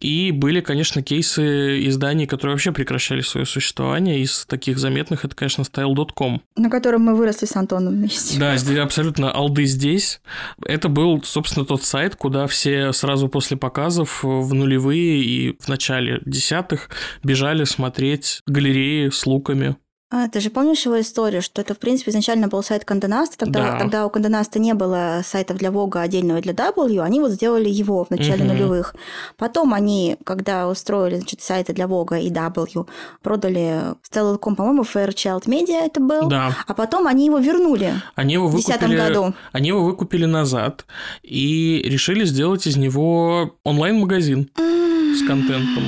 [0.00, 4.20] И были, конечно, кейсы изданий, которые вообще прекращали свое существование.
[4.20, 6.42] Из таких заметных это, конечно, Style.com.
[6.56, 8.38] На котором мы выросли с Антоном вместе.
[8.38, 10.20] Да, здесь абсолютно алды здесь.
[10.64, 16.20] Это был, собственно, тот сайт, куда все сразу после показов в нулевые и в начале
[16.26, 16.90] десятых
[17.22, 19.76] бежали смотреть галереи с луками.
[20.08, 23.72] А, ты же помнишь его историю, что это, в принципе, изначально был сайт Канденаста, тогда,
[23.72, 23.78] Да.
[23.80, 28.04] тогда у Канденаста не было сайтов для Вога отдельного для W, они вот сделали его
[28.04, 28.54] в начале Мгм.
[28.54, 28.94] нулевых.
[29.36, 32.86] Потом они, когда устроили, значит, сайты для Вога и W,
[33.20, 38.46] продали Stella.com, по-моему, Fairchild Media это был, Да, а потом они его вернули они его
[38.46, 39.34] в 2010 выкупили, году.
[39.50, 40.86] они его выкупили назад
[41.24, 45.82] и решили сделать из него онлайн-магазин с контентом.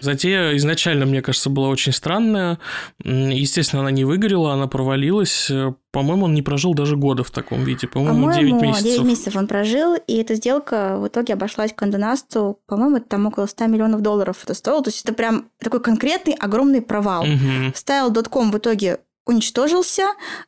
[0.00, 2.58] Затея изначально, мне кажется, была очень странная.
[3.04, 5.50] Естественно, она не выгорела, она провалилась.
[5.50, 7.86] Э, По-моему, он не прожил даже года в таком виде.
[7.86, 8.84] По-моему, 9 По-моему, месяцев.
[8.84, 13.66] 9 месяцев он прожил, и эта сделка в итоге обошлась Канденасту, по-моему, там около 100
[13.66, 14.82] миллионов долларов это стоило.
[14.82, 17.24] То есть это прям такой конкретный огромный провал.
[17.24, 17.72] Мгм.
[17.74, 20.02] Style.com в итоге уничтожился.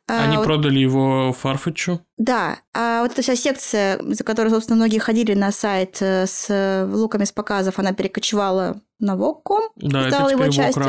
[0.08, 2.00] А, Они вот- продали его Фарфетчу.
[2.18, 6.86] Да, а вот эта вся секция, за которой, собственно, многие ходили на сайт э, с
[6.92, 10.82] луками с показов, она перекочевала на Вокком, Да, это стала его теперь частью.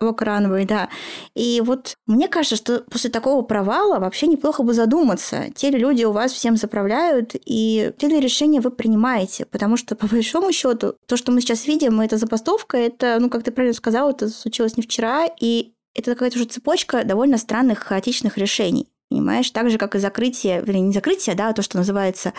[0.00, 0.88] Runway, да.
[1.34, 5.46] И вот мне кажется, что после такого провала вообще неплохо бы задуматься.
[5.54, 9.44] Те ли люди у вас всем заправляют, и те ли решения вы принимаете.
[9.44, 13.42] Потому что, по большому счету, то, что мы сейчас видим, это забастовка, это, ну, как
[13.42, 18.38] ты правильно сказал, это случилось не вчера, и это какая-то уже цепочка довольно странных, хаотичных
[18.38, 18.88] решений.
[19.12, 22.32] Понимаешь, так же, как и закрытие, вернее, не закрытие, да, а то, что называется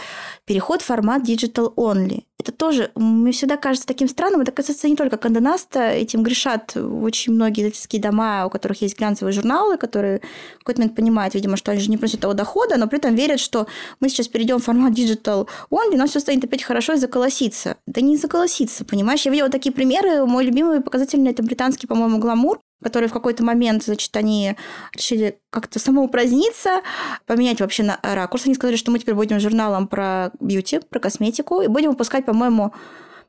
[0.45, 2.23] переход в формат digital only.
[2.39, 4.41] Это тоже, мне всегда кажется таким странным.
[4.41, 9.33] Это касается не только Канденаста, этим грешат очень многие издательские дома, у которых есть глянцевые
[9.33, 10.21] журналы, которые
[10.55, 13.13] в какой-то момент понимают, видимо, что они же не приносят того дохода, но при этом
[13.13, 13.67] верят, что
[13.99, 17.77] мы сейчас перейдем в формат digital only, но все станет опять хорошо и заколосится.
[17.85, 19.21] Да не заколосится, понимаешь?
[19.25, 20.25] Я видела такие примеры.
[20.25, 24.55] Мой любимый показательный это британский, по-моему, гламур, который в какой-то момент, значит, они
[24.93, 26.81] решили как-то самоупраздниться,
[27.25, 28.45] поменять вообще на ракурс.
[28.45, 32.73] Они сказали, что мы теперь будем журналом про бьюти, про косметику, и будем выпускать, по-моему,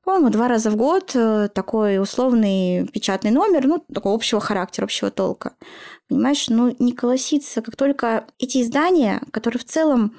[0.04, 5.10] по-моему, два раза в год э, такой условный печатный номер, ну, такого общего характера, общего
[5.10, 5.54] толка.
[6.08, 10.14] Понимаешь, ну, не колосится, как только эти издания, которые в целом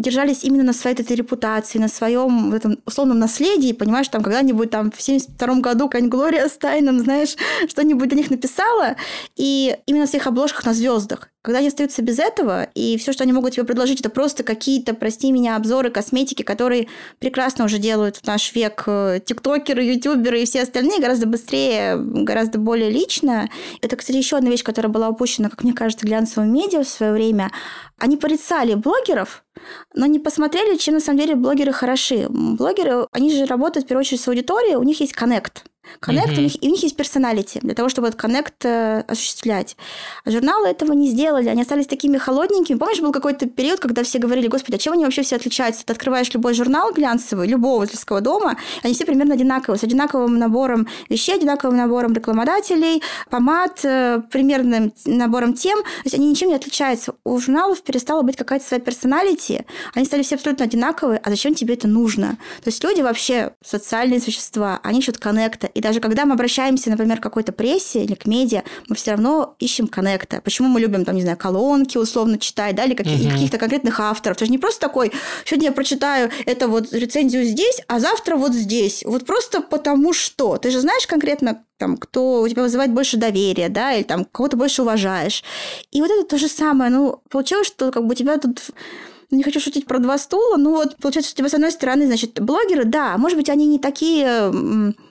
[0.00, 4.70] держались именно на своей этой репутации, на своем в этом условном наследии, понимаешь, там когда-нибудь
[4.70, 7.36] там в 72 году какая-нибудь Глория Стайном, знаешь,
[7.68, 8.96] что-нибудь для них написала,
[9.36, 11.29] и именно в своих обложках на звездах.
[11.42, 14.92] Когда они остаются без этого, и все, что они могут тебе предложить, это просто какие-то,
[14.92, 20.44] прости меня, обзоры косметики, которые прекрасно уже делают в наш век э, тиктокеры, ютуберы и
[20.44, 23.48] все остальные гораздо быстрее, гораздо более лично.
[23.80, 27.12] Это, кстати, еще одна вещь, которая была упущена, как мне кажется, глянцевым медиа в свое
[27.12, 27.50] время.
[27.98, 29.42] Они порицали блогеров,
[29.94, 32.26] но не посмотрели, чем на самом деле блогеры хороши.
[32.28, 35.64] Блогеры, они же работают в первую очередь с аудиторией, у них есть коннект.
[35.98, 36.38] Коннект, Мгм.
[36.38, 39.76] у них, и у них есть персоналити для того, чтобы этот коннект э, осуществлять.
[40.24, 42.78] А журналы этого не сделали, они остались такими холодненькими.
[42.78, 45.84] Помнишь, был какой-то период, когда все говорили, господи, а чем они вообще все отличаются?
[45.84, 50.86] Ты открываешь любой журнал глянцевый, любого издательского дома, они все примерно одинаковые, с одинаковым набором
[51.08, 55.82] вещей, одинаковым набором рекламодателей, помад, э, примерным набором тем.
[55.82, 57.14] То есть они ничем не отличаются.
[57.24, 61.74] У журналов перестала быть какая-то своя персоналити, они стали все абсолютно одинаковые, а зачем тебе
[61.74, 62.38] это нужно?
[62.62, 65.68] То есть люди вообще социальные существа, они ищут коннекта.
[65.80, 69.54] И даже когда мы обращаемся, например, к какой-то прессе или к медиа, мы все равно
[69.58, 70.42] ищем коннекта.
[70.44, 73.30] Почему мы любим, там, не знаю, колонки условно читать, да, или каких- Мгм.
[73.30, 74.36] каких-то конкретных авторов.
[74.36, 75.10] Это же не просто такой,
[75.46, 79.04] сегодня я прочитаю это вот рецензию здесь, а завтра вот здесь.
[79.06, 80.58] Вот просто потому что.
[80.58, 84.58] Ты же знаешь конкретно, там, кто у тебя вызывает больше доверия, да, или там кого-то
[84.58, 85.42] больше уважаешь.
[85.92, 86.90] И вот это то же самое.
[86.90, 88.60] Ну, получилось, что как бы у тебя тут
[89.30, 92.06] не хочу шутить про два стула, но вот получается, что у тебя с одной стороны,
[92.06, 94.52] значит, блогеры, да, может быть, они не такие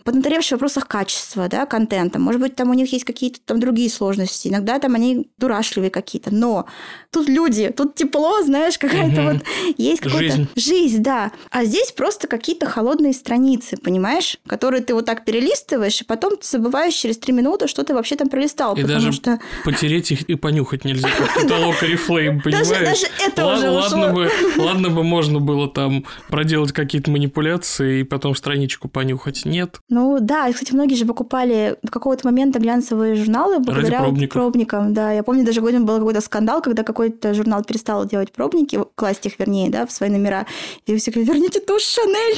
[0.10, 3.92] поднаторевшие в вопросах качества, да, контента, может быть, там у них есть какие-то там другие
[3.92, 6.66] сложности, иногда там они дурашливые какие-то, но
[7.12, 9.38] тут люди, тут тепло, знаешь, какая-то вот
[9.78, 10.48] есть какая-то Жизнь.
[10.56, 16.06] жизнь, да, а здесь просто какие-то холодные страницы, понимаешь, которые ты вот так перелистываешь, и
[16.06, 20.12] потом ты забываешь через три минуты, что ты вообще там пролистал, И даже что Потереть
[20.12, 22.68] их и понюхать нельзя, как каталог Oriflame, понимаешь?
[22.68, 28.00] даже, даже это Ла- уже ладно, бы, ладно бы можно было там проделать какие-то манипуляции
[28.00, 29.46] и потом страничку понюхать.
[29.46, 29.80] Нет.
[29.90, 34.34] Ну Ну да, кстати, многие же покупали до какого-то момента глянцевые журналы благодаря пробников.
[34.34, 34.94] пробникам.
[34.94, 39.26] Да, я помню, даже годом был какой-то скандал, когда какой-то журнал перестал делать пробники, класть
[39.26, 40.46] их, вернее, да, в свои номера.
[40.86, 42.38] И все говорят, верните тушь Шанель.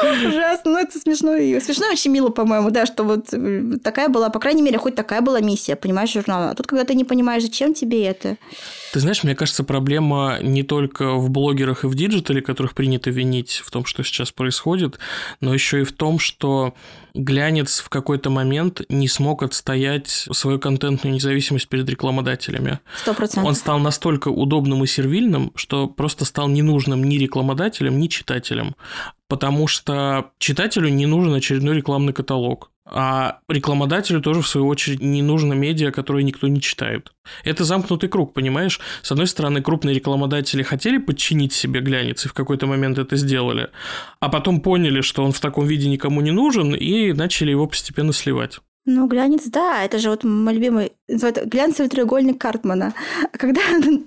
[0.28, 1.34] Ужасно, ну это смешно.
[1.34, 4.94] и Смешно очень мило, по-моему, да, что вот э, такая была, по крайней мере, хоть
[4.94, 6.50] такая была миссия, понимаешь, журнала.
[6.50, 8.36] А тут, когда ты не понимаешь, зачем тебе это,
[8.92, 13.62] Ты знаешь, мне кажется, проблема не только в блогерах и в диджитале, которых принято винить
[13.64, 14.99] в том, что сейчас происходит,
[15.40, 16.74] но еще и в том, что
[17.14, 22.80] глянец в какой-то момент не смог отстоять свою контентную независимость перед рекламодателями.
[22.96, 23.56] сто Он процентов.
[23.56, 28.76] стал настолько удобным и сервильным, что просто стал ненужным ни рекламодателям, ни читателям.
[29.28, 32.70] Потому что читателю не нужен очередной рекламный каталог.
[32.92, 37.12] А рекламодателю тоже, в свою очередь, не нужно медиа, которые никто не читает.
[37.44, 38.80] Это замкнутый круг, понимаешь?
[39.02, 43.70] С одной стороны, крупные рекламодатели хотели подчинить себе глянец и в какой-то момент это сделали,
[44.18, 48.12] а потом поняли, что он в таком виде никому не нужен, и начали его постепенно
[48.12, 48.58] сливать.
[48.92, 52.92] Ну, глянец, да, это же вот мой любимый, называют глянцевый треугольник Картмана.
[53.30, 53.60] Когда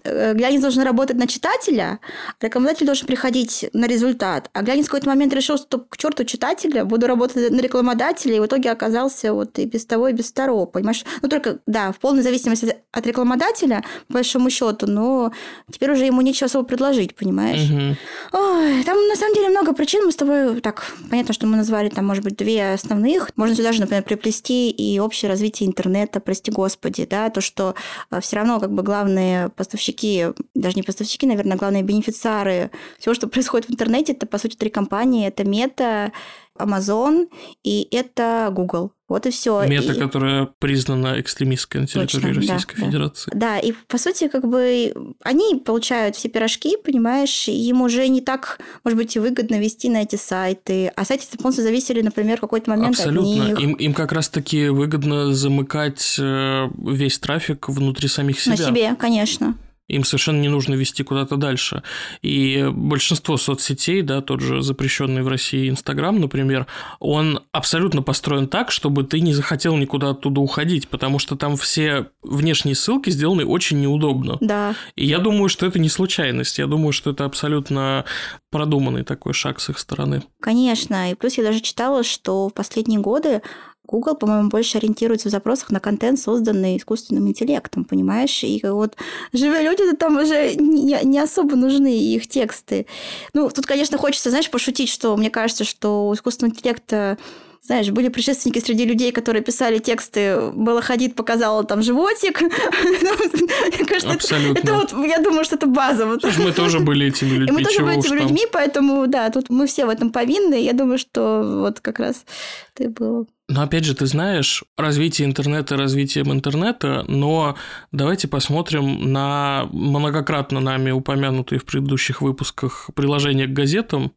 [0.03, 1.99] э, глянец должен работать на читателя,
[2.41, 6.83] рекламодатель должен приходить на результат, а глянец в какой-то момент решил, что к черту читателя,
[6.83, 10.65] буду работать на рекламодателя, и в итоге оказался вот и без того, и без второго,
[10.65, 11.05] понимаешь?
[11.21, 15.31] Ну, только, да, в полной зависимости от рекламодателя, по большому счету, но
[15.71, 17.69] теперь уже ему нечего особо предложить, понимаешь?
[17.69, 17.95] Мгм.
[18.33, 20.03] Ой, там на самом деле много причин.
[20.05, 23.29] Мы с тобой так понятно, что мы назвали там, может быть, две основных.
[23.37, 27.75] Можно сюда же, например, приплести и общее развитие интернета, прости господи, да, то, что
[28.21, 33.67] все равно как бы главные поставщики, даже не поставщики, наверное, главные бенефициары всего, что происходит
[33.67, 35.27] в интернете, это, по сути, три компании.
[35.27, 36.11] Это Мета,
[36.59, 37.27] Amazon
[37.63, 38.91] и это Google.
[39.09, 39.63] Вот и все.
[39.67, 39.99] Мета, и...
[39.99, 42.85] которая признана экстремистской на территории Точно, да, Российской да.
[42.85, 43.31] Федерации.
[43.35, 48.59] Да, и по сути, как бы они получают все пирожки, понимаешь, им уже не так,
[48.83, 50.91] может быть, и выгодно вести на эти сайты.
[50.95, 53.43] А сайты полностью зависели, например, в какой-то момент Абсолютно.
[53.43, 53.59] от них.
[53.59, 58.55] Им, им как раз-таки выгодно замыкать э, весь трафик внутри самих себя.
[58.55, 59.55] На себе, конечно.
[59.89, 61.83] Им совершенно не нужно вести куда-то дальше.
[62.21, 66.67] И большинство соцсетей, да, тот же запрещенный в России Инстаграм, например,
[66.99, 72.07] он абсолютно построен так, чтобы ты не захотел никуда оттуда уходить, потому что там все
[72.21, 74.37] внешние ссылки сделаны очень неудобно.
[74.39, 74.75] Да.
[74.95, 76.57] И я думаю, что это не случайность.
[76.59, 78.05] Я думаю, что это абсолютно
[78.51, 80.23] продуманный такой шаг с их стороны.
[80.39, 81.11] Конечно.
[81.11, 83.41] И плюс я даже читала, что в последние годы
[83.85, 88.43] Google, по-моему, больше ориентируется в запросах на контент, созданный искусственным интеллектом, понимаешь?
[88.43, 88.95] И вот
[89.33, 92.85] живые люди там уже не, не особо нужны их тексты.
[93.33, 97.17] Ну, тут, конечно, хочется, знаешь, пошутить, что мне кажется, что у искусственного интеллекта
[97.65, 102.41] знаешь, были предшественники среди людей, которые писали тексты, Белла Хадид показала там животик.
[102.41, 104.59] Мне кажется, Абсолютно.
[104.59, 106.05] Это, это вот, я думаю, что это база.
[106.05, 107.47] Мы тоже были этими людьми.
[107.47, 110.61] И мы тоже были этими людьми, поэтому, да, тут мы все в этом повинны.
[110.61, 112.25] Я думаю, что вот как раз
[112.73, 117.55] ты был но опять же, ты знаешь, развитие интернета развитием интернета, но
[117.91, 124.13] давайте посмотрим на многократно нами упомянутые в предыдущих выпусках приложения к газетам,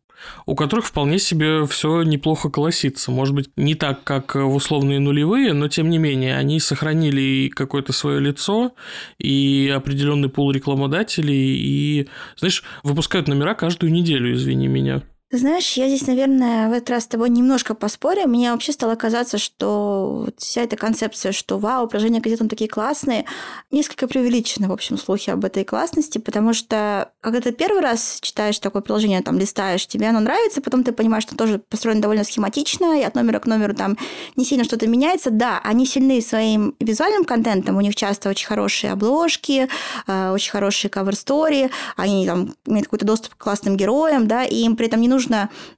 [0.47, 3.11] у которых вполне себе все неплохо колосится.
[3.11, 7.93] Может быть, не так, как в условные нулевые, но тем не менее, они сохранили какое-то
[7.93, 8.75] свое лицо,
[9.19, 15.03] и определенный пул рекламодателей, и, знаешь, выпускают номера каждую неделю, извини меня.
[15.33, 18.29] Знаешь, я здесь, наверное, в этот раз с тобой немножко поспорю.
[18.29, 22.71] Мне вообще стало казаться, что вот вся эта концепция, что вау, приложения газет, он такие
[22.71, 23.25] классные,
[23.73, 28.61] несколько преувеличены, в общем, слухи об этой классности, потому что когда ты первый раз читаешь
[28.61, 33.01] такое приложение, там, листаешь, тебе оно нравится, потом ты понимаешь, что тоже построено довольно схематично,
[33.01, 33.99] и от номера к номеру там
[34.37, 35.31] не сильно что-то меняется.
[35.31, 39.69] Да, они сильны своим визуальным контентом, у них часто очень хорошие обложки,
[40.07, 44.77] э, очень хорошие кавер-стори, они там имеют какой-то доступ к классным героям, да, и им
[44.77, 45.16] при этом не нужно,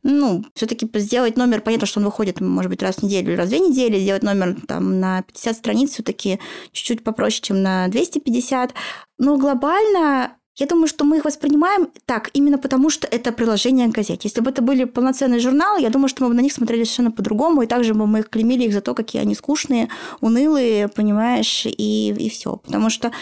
[0.02, 3.46] ну, все-таки сделать номер, понятно, что он выходит, может быть, раз в неделю или раз
[3.46, 6.38] в две недели, сделать номер там на 50 страниц все-таки
[6.72, 8.74] чуть-чуть попроще, чем на 250.
[9.18, 13.92] Но глобально я думаю, что мы их воспринимаем так, именно потому, что это приложение к
[13.92, 14.22] газете.
[14.24, 17.12] Если бы это были полноценные журналы, я думаю, что мы бы на них смотрели совершенно
[17.12, 19.88] по-другому, и также бы мы их клеймили их за то, какие они скучные,
[20.20, 22.56] унылые, понимаешь, и, и все.
[22.56, 23.12] Потому что,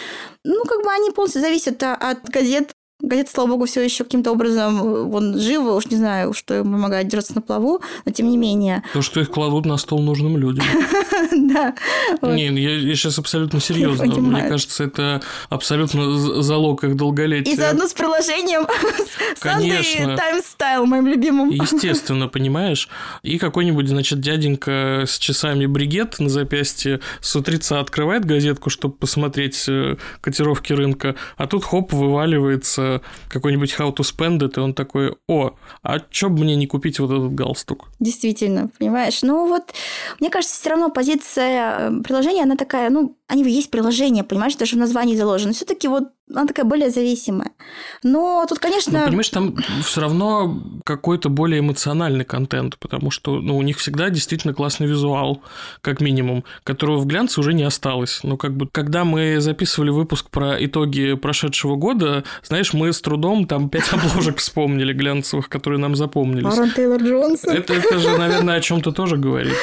[0.43, 5.13] ну, как бы они полностью зависят от газет, Газета, слава богу, все еще каким-то образом
[5.13, 8.81] он живо, уж не знаю, что ему помогает держаться на плаву, но тем не менее.
[8.91, 10.65] То, что их кладут на стол нужным людям.
[11.31, 11.73] Да.
[12.21, 14.05] Не, ну, я, сейчас абсолютно серьезно.
[14.05, 17.53] Мне кажется, это абсолютно залог их долголетия.
[17.53, 18.67] И заодно с приложением
[19.39, 20.15] Конечно.
[20.15, 21.49] Time Style, моим любимым.
[21.49, 22.87] Естественно, понимаешь?
[23.23, 29.65] И какой-нибудь, значит, дяденька с часами бригет на запястье с утреца открывает газетку, чтобы посмотреть
[29.67, 32.86] э, котировки рынка, а тут хоп, вываливается
[33.29, 35.51] какой-нибудь How to Spend It, и он такой, о,
[35.83, 37.89] а чё бы мне не купить вот этот галстук?
[37.99, 39.21] Действительно, понимаешь?
[39.23, 39.73] Ну вот,
[40.19, 44.77] мне кажется, все равно позиция э, приложения, она такая, ну, они есть приложения, понимаешь, даже
[44.77, 45.51] в названии заложено.
[45.51, 47.51] Все-таки вот она такая более зависимая.
[48.03, 48.99] Но тут, конечно...
[48.99, 54.09] Ну, понимаешь, там все равно какой-то более эмоциональный контент, потому что ну, у них всегда
[54.09, 55.41] действительно классный визуал,
[55.81, 58.21] как минимум, которого в глянце уже не осталось.
[58.23, 63.45] Но как бы, когда мы записывали выпуск про итоги прошедшего года, знаешь, мы с трудом
[63.45, 66.45] там пять обложек вспомнили глянцевых, которые нам запомнились.
[66.45, 67.53] Аарон Тейлор Джонсон.
[67.53, 69.55] Это, это же, наверное, о чем-то тоже говорит.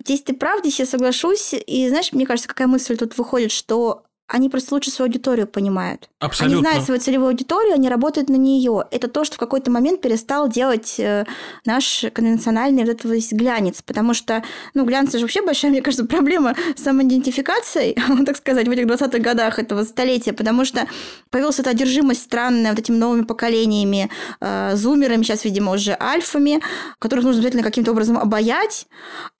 [0.00, 1.52] Здесь ты прав, здесь я соглашусь.
[1.52, 6.08] И знаешь, мне кажется, какая мысль тут выходит, что они просто лучше свою аудиторию понимают.
[6.20, 6.58] Абсолютно.
[6.58, 8.84] Они знают свою целевую аудиторию, они работают на нее.
[8.92, 11.24] Это то, что в какой-то момент перестал делать э,
[11.64, 13.82] наш конвенциональный вот этот глянец.
[13.82, 18.70] Потому что, ну, глянец же вообще большая, мне кажется, проблема с самоидентификацией, так сказать, в
[18.70, 20.32] этих 20-х годах этого столетия.
[20.32, 20.86] Потому что
[21.30, 24.10] появилась эта одержимость странная вот этими новыми поколениями,
[24.40, 26.60] э, зумерами, сейчас, видимо, уже альфами,
[27.00, 28.86] которых нужно обязательно каким-то образом обаять.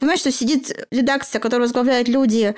[0.01, 2.57] Понимаешь, что сидит редакция, которую возглавляют люди,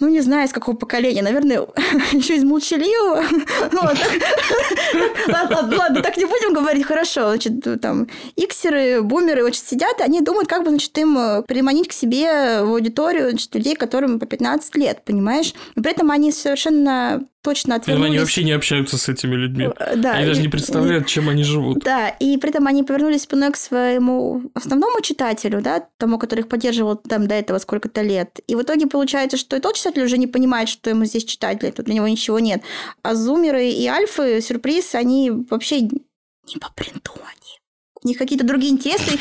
[0.00, 1.60] ну, не знаю, из какого поколения, наверное,
[2.12, 3.22] еще из молчаливого.
[5.78, 7.28] Ладно, так не будем говорить, хорошо.
[7.28, 11.88] Значит, там, иксеры, бумеры очень сидят, и они думают, как бы, значит, им э, приманить
[11.88, 15.54] к себе в аудиторию значит, людей, которым по 15 лет, понимаешь?
[15.74, 18.10] При этом они совершенно точно отвернулись.
[18.10, 19.68] Они вообще не общаются с этими людьми.
[19.78, 21.78] Э, да, они и, даже не представляют, чем они живут.
[21.80, 26.48] Да, и при этом они повернулись спиной к своему основному читателю, да, тому, который их
[26.48, 28.40] поддерживал там до этого сколько-то лет.
[28.46, 31.58] И в итоге получается, что и тот читатель уже не понимает, что ему здесь читать,
[31.60, 32.62] для, этого, для него ничего нет.
[33.02, 37.59] А зумеры и альфы, сюрприз, они вообще не по принту они
[38.02, 39.12] у них какие-то другие интересы.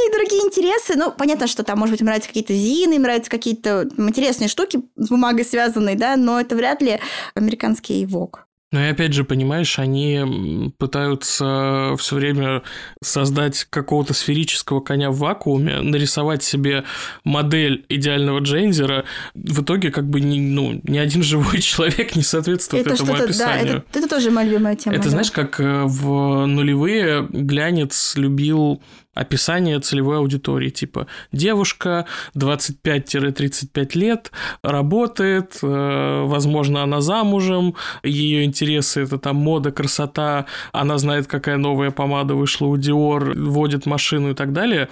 [0.00, 0.94] И другие интересы.
[0.96, 4.82] Ну, понятно, что там, может быть, им нравятся какие-то зины, им нравятся какие-то интересные штуки
[4.96, 7.00] с бумагой связанные, да, но это вряд ли
[7.34, 8.46] американский ВОК.
[8.72, 12.62] Ну и опять же, понимаешь, они пытаются все время
[13.02, 16.84] создать какого-то сферического коня в вакууме, нарисовать себе
[17.24, 19.06] модель идеального джензера.
[19.34, 23.66] В итоге как бы ни, ну, ни один живой человек не соответствует это этому описанию.
[23.66, 24.94] Да, это, это тоже моя любимая тема.
[24.94, 25.10] Это да.
[25.10, 28.80] знаешь, как э, в нулевые глянец любил
[29.14, 32.06] описание целевой аудитории, типа девушка
[32.36, 34.30] 25-35 лет,
[34.62, 41.90] работает, э, возможно, она замужем, ее интересы это там мода, красота, она знает, какая новая
[41.90, 44.88] помада вышла у Dior, водит машину и так далее.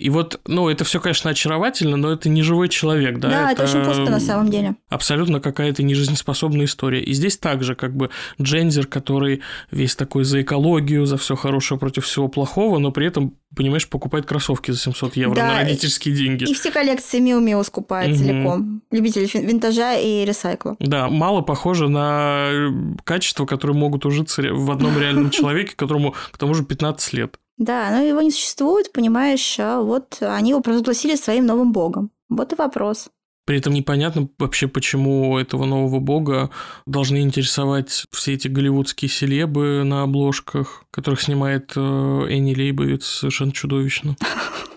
[0.00, 3.28] И вот, ну, это все, конечно, очаровательно, но это не живой человек, да?
[3.28, 4.76] Да, это, это очень пусто на самом деле.
[4.88, 7.02] Абсолютно какая-то нежизнеспособная история.
[7.02, 8.08] И здесь также, как бы,
[8.40, 13.34] Джензер, который весь такой за экологию, за все хорошее против всего плохого, но при этом
[13.54, 16.44] понимаешь, покупает кроссовки за 700 евро да, на родительские деньги.
[16.44, 18.18] И все коллекции Миу Миу скупает угу.
[18.18, 18.82] целиком.
[18.90, 20.76] Любитель винтажа и ресайкла.
[20.78, 22.70] Да, мало похоже на э,
[23.04, 27.36] качества, которые могут ужиться в одном реальном человеке, которому к тому же 15 лет.
[27.60, 32.10] Да, но его не существует, понимаешь, а вот они его провозгласили своим новым богом.
[32.30, 33.10] Вот и вопрос.
[33.44, 36.48] При этом непонятно вообще, почему этого нового бога
[36.86, 44.16] должны интересовать все эти голливудские селебы на обложках, которых снимает э, Энни Лейбовиц совершенно чудовищно.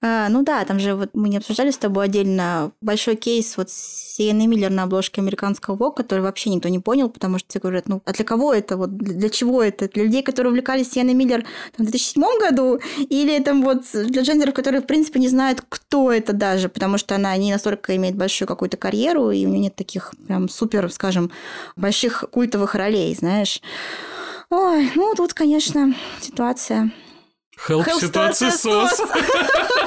[0.00, 3.68] А, ну да, там же вот мы не обсуждали с тобой отдельно большой кейс вот
[3.68, 7.58] с Сиеной Миллер на обложке американского ВОК, который вообще никто не понял, потому что все
[7.58, 9.88] говорят, ну а для кого это, вот для чего это?
[9.88, 11.42] Для людей, которые увлекались Сиеной Миллер
[11.76, 16.12] там, в 2007 году, или там вот для джендеров, которые в принципе не знают, кто
[16.12, 19.74] это даже, потому что она не настолько имеет большую какую-то карьеру, и у нее нет
[19.74, 21.32] таких прям супер, скажем,
[21.74, 23.60] больших культовых ролей, знаешь.
[24.48, 26.92] Ой, ну тут, конечно, ситуация
[27.66, 29.00] Help, Help ситуация сос.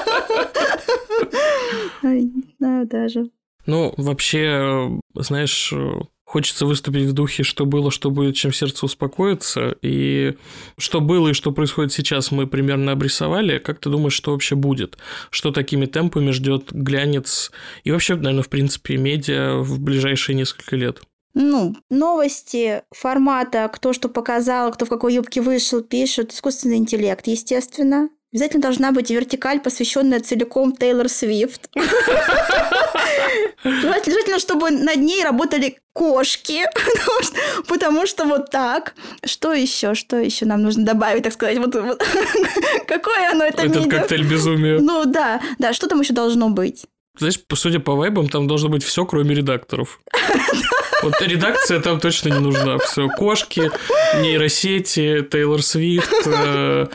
[2.59, 3.29] Да, даже.
[3.65, 5.73] Ну, вообще, знаешь,
[6.25, 9.75] хочется выступить в духе, что было, что будет, чем сердце успокоится.
[9.81, 10.35] И
[10.77, 13.59] что было и что происходит сейчас, мы примерно обрисовали.
[13.59, 14.97] Как ты думаешь, что вообще будет?
[15.29, 17.51] Что такими темпами ждет глянец
[17.83, 21.01] и вообще, наверное, в принципе, медиа в ближайшие несколько лет?
[21.33, 28.09] ну, новости формата, кто что показал, кто в какой юбке вышел, пишут, искусственный интеллект, естественно.
[28.33, 31.69] Обязательно должна быть вертикаль, посвященная целиком Тейлор Свифт.
[33.63, 36.63] Желательно, чтобы над ней работали кошки,
[37.67, 38.95] потому что, вот так.
[39.25, 39.95] Что еще?
[39.95, 41.57] Что еще нам нужно добавить, так сказать?
[41.57, 41.73] Вот,
[42.87, 44.79] какое оно это Этот коктейль безумия.
[44.79, 46.85] Ну да, да, что там еще должно быть?
[47.17, 49.99] Знаешь, судя по вайбам, там должно быть все, кроме редакторов.
[51.03, 52.77] Вот редакция там точно не нужна.
[52.79, 53.71] Все, кошки,
[54.21, 56.87] нейросети, Тейлор Свифт, э,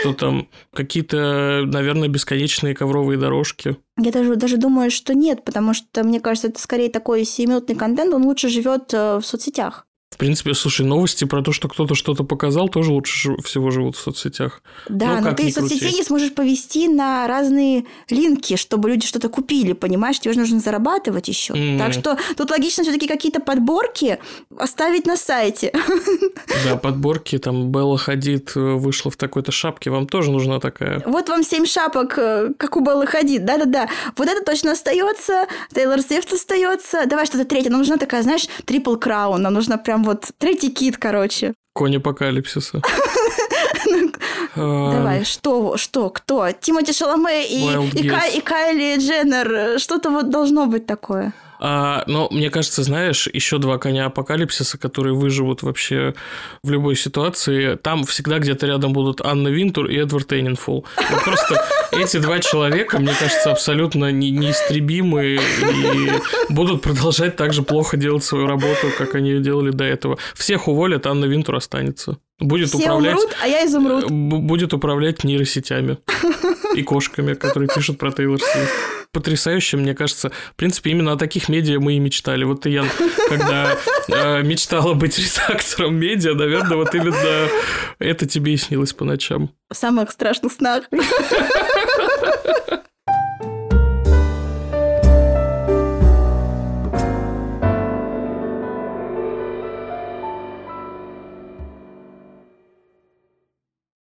[0.00, 3.76] что там, какие-то, наверное, бесконечные ковровые дорожки.
[3.98, 8.12] Я даже, даже думаю, что нет, потому что, мне кажется, это скорее такой семиминутный контент,
[8.12, 9.86] он лучше живет э, в соцсетях.
[10.14, 14.00] В принципе, слушай, новости про то, что кто-то что-то показал, тоже лучше всего живут в
[14.00, 14.62] соцсетях.
[14.88, 19.28] Да, ну, но ты из соцсетей не сможешь повести на разные линки, чтобы люди что-то
[19.28, 20.20] купили, понимаешь?
[20.20, 21.54] Тебе же нужно зарабатывать еще.
[21.54, 21.78] Mm.
[21.78, 24.20] Так что тут логично все-таки какие-то подборки
[24.56, 25.72] оставить на сайте.
[26.64, 31.02] Да, подборки, там Белла Хадид э, вышла в такой-то шапке, вам тоже нужна такая.
[31.06, 33.88] Вот вам семь шапок, э, как у Беллы Хадид, да-да-да.
[34.16, 37.04] Вот это точно остается, Тейлор Свифт остается.
[37.06, 40.96] Давай что-то третье, нам нужна такая, знаешь, трипл краун, нам нужна прям вот третий кит,
[40.96, 41.54] короче.
[41.72, 42.80] Конь апокалипсиса.
[44.56, 46.50] Давай, что, что, кто?
[46.52, 49.80] Тимоти Шаломе и Кайли Дженнер.
[49.80, 51.32] Что-то вот должно быть такое.
[51.58, 56.14] А, но мне кажется, знаешь, еще два коня апокалипсиса, которые выживут вообще
[56.62, 57.76] в любой ситуации.
[57.76, 60.86] Там всегда где-то рядом будут Анна Винтур и Эдвард Эннинфул.
[61.10, 66.10] Вот просто эти два человека, мне кажется, абсолютно не, неистребимы и
[66.48, 70.18] будут продолжать так же плохо делать свою работу, как они ее делали до этого.
[70.34, 72.18] Всех уволят, Анна Винтур останется.
[72.40, 74.10] Будет Все управлять, умрут, а я изумруд.
[74.10, 75.98] Будет управлять нейросетями
[76.74, 78.72] и кошками, которые пишут про Тейлор Свифт
[79.14, 80.30] потрясающе, мне кажется.
[80.52, 82.44] В принципе, именно о таких медиа мы и мечтали.
[82.44, 82.84] Вот я,
[83.28, 87.48] когда э, мечтала быть редактором медиа, наверное, вот именно
[87.98, 89.50] это тебе и снилось по ночам.
[89.70, 90.84] В самых страшных снах.